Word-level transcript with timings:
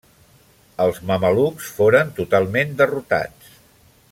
Els 0.85 1.01
mamelucs 1.11 1.67
foren 1.75 2.09
totalment 2.21 2.73
derrotats. 2.81 3.53